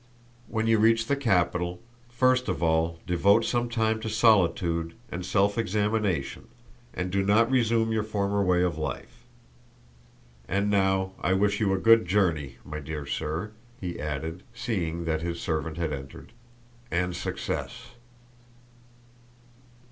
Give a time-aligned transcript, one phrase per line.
[0.47, 5.59] When you reach the capital, first of all devote some time to solitude and self
[5.59, 6.47] examination
[6.91, 9.25] and do not resume your former way of life.
[10.47, 15.21] And now I wish you a good journey, my dear sir," he added, seeing that
[15.21, 16.31] his servant had entered...
[16.89, 17.89] "and success."